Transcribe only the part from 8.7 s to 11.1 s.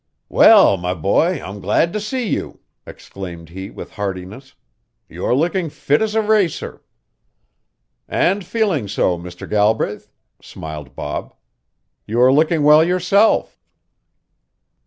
so, Mr. Galbraith," smiled